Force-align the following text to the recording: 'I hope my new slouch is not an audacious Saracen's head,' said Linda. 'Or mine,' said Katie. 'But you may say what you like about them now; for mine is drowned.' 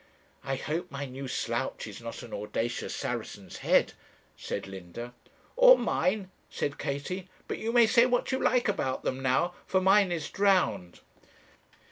'I 0.43 0.55
hope 0.55 0.89
my 0.89 1.05
new 1.05 1.27
slouch 1.27 1.85
is 1.85 2.01
not 2.01 2.23
an 2.23 2.33
audacious 2.33 2.95
Saracen's 2.95 3.57
head,' 3.57 3.93
said 4.35 4.65
Linda. 4.65 5.13
'Or 5.55 5.77
mine,' 5.77 6.31
said 6.49 6.79
Katie. 6.79 7.29
'But 7.47 7.59
you 7.59 7.71
may 7.71 7.85
say 7.85 8.07
what 8.07 8.31
you 8.31 8.39
like 8.41 8.67
about 8.67 9.03
them 9.03 9.19
now; 9.21 9.53
for 9.67 9.79
mine 9.79 10.11
is 10.11 10.31
drowned.' 10.31 11.01